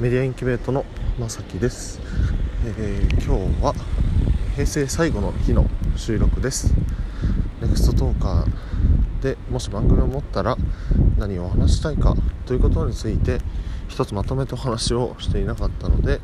[0.00, 0.84] メディアインキュベートの
[1.20, 2.00] まさきです、
[2.66, 3.74] えー、今日は
[4.56, 6.74] 平成最後の日の収録です。
[7.62, 10.56] ネクストトーカーでもし番組を持ったら
[11.16, 13.38] 何を話したいかということについて
[13.86, 16.20] 一つまとめてお話をしていなかったので、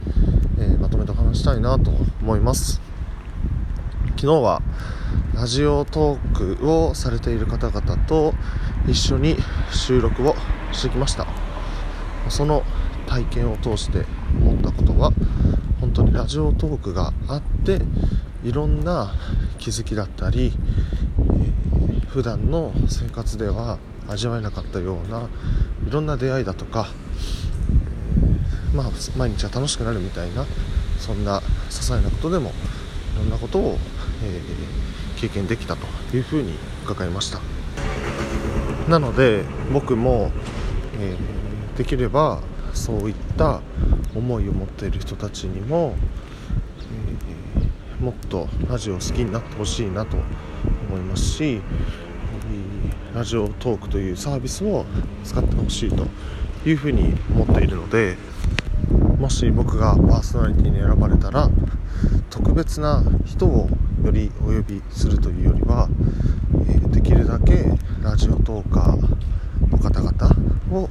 [0.59, 2.81] えー、まとめてお話したいなと思います。
[4.17, 4.63] 昨日は
[5.33, 8.35] ラジオトークをされている方々と
[8.89, 9.37] 一緒に
[9.73, 10.35] 収録を
[10.73, 11.29] してきました。
[12.29, 12.65] その
[13.11, 14.07] 体験を通して
[14.41, 15.11] 思ったことは
[15.81, 17.81] 本当にラジオトークがあって
[18.45, 19.13] いろんな
[19.59, 25.29] 気づきだったり、えー、普段の生活では味わえなかったような
[25.89, 26.89] いろんな出会いだとか、
[28.73, 30.47] えー、まあ、毎日が楽しくなるみたいな
[30.99, 32.53] そんな些細なことでもい
[33.19, 33.77] ろんなことを、
[34.23, 37.41] えー、経験できたというふうに伺いました。
[38.89, 40.33] なので僕も、
[40.99, 41.17] え
[41.77, 42.41] できれば
[42.81, 43.61] そういった
[44.17, 45.95] 思いを持っている人たちにも、
[47.99, 50.17] えー、もっとラジオを好きになってほしいなと
[50.89, 51.61] 思いますし
[53.15, 54.87] ラジオトークというサービスを
[55.25, 56.07] 使ってほしいと
[56.67, 58.17] いうふうに思っているので
[59.19, 61.51] もし僕がパーソナリティに選ばれたら
[62.31, 63.69] 特別な人を
[64.05, 65.87] よりお呼びするというよりは、
[66.67, 67.67] えー、できるだけ
[68.03, 70.35] ラジオトーカーの方々
[70.73, 70.89] を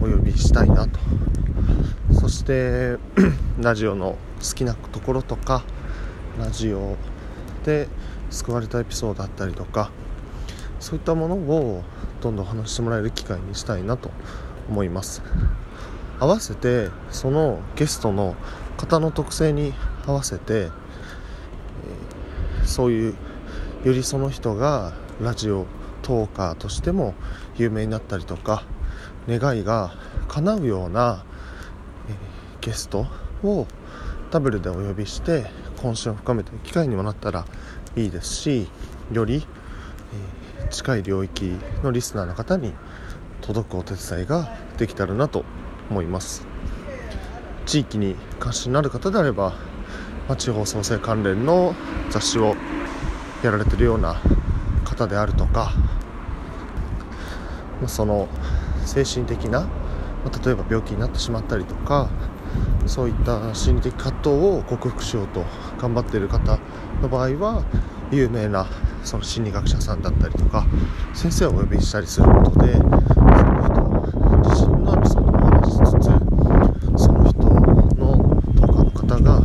[0.00, 1.00] お呼びしたいなと。
[2.12, 2.98] そして
[3.60, 5.64] ラジオの好きなところとか
[6.38, 6.96] ラジオ
[7.64, 7.88] で
[8.30, 9.90] 救われたエピソードだったりとか
[10.80, 11.82] そういったものを
[12.20, 14.10] どんどん話してもらえる機会にしたいなと
[14.68, 15.22] 思います。
[16.20, 18.34] 合わせてそのゲストの
[18.76, 19.72] 方の特性に
[20.06, 20.70] 合わせて、
[22.64, 23.14] そういう
[23.84, 25.66] よりその人がラジオ
[26.02, 27.14] トーカーとしても
[27.56, 28.64] 有名になったりとか
[29.28, 29.92] 願いが
[30.28, 31.24] 叶うような、
[32.08, 33.06] えー、ゲスト
[33.42, 33.66] を
[34.30, 35.46] ダブルでお呼びして
[35.76, 37.46] 懇親を深めていく機会にもなったら
[37.96, 38.68] いいですし
[39.12, 39.46] より、
[40.60, 42.72] えー、近い領域のリスナーの方に
[43.40, 45.44] 届くお手伝いができたらなと
[45.90, 46.46] 思います。
[47.68, 49.50] 地域に関心のある方であれば、
[50.26, 51.74] まあ、地方創生関連の
[52.08, 52.56] 雑誌を
[53.42, 54.20] やられてるような
[54.84, 55.72] 方であるとか、
[57.80, 58.26] まあ、その
[58.88, 59.68] 精神的な、ま
[60.32, 62.08] あ、例えば病気になってしまったりとか
[62.86, 65.44] そういった心理的葛藤を克服しようと
[65.78, 66.58] 頑張っている方
[67.02, 67.64] の場合は
[68.10, 68.66] 有名な
[69.04, 70.66] その心理学者さんだったりとか
[71.12, 72.96] 先生をお呼びしたりすることでその
[73.68, 73.88] 人
[74.48, 75.90] 自身のエピソードも話しつ
[76.96, 79.44] つその人のトーカーの方が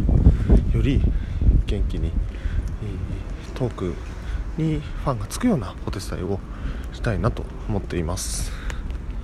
[0.74, 1.02] より
[1.66, 2.12] 元気に
[3.56, 3.94] トーク
[4.58, 6.40] にファンがつくようなお手伝いを
[6.94, 8.63] したいなと思っています。